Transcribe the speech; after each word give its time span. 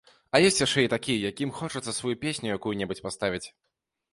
А 0.37 0.39
ёсць 0.47 0.61
яшчэ 0.61 0.79
і 0.85 0.89
такія, 0.93 1.21
якім 1.31 1.53
хочацца 1.59 1.95
сваю 1.99 2.15
песню 2.25 2.47
якую-небудзь 2.57 3.05
паставіць. 3.11 3.45